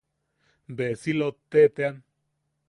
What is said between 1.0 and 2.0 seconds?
si lotte tean.